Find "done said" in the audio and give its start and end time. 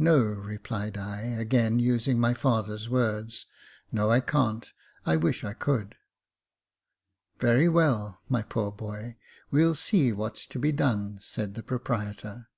10.72-11.54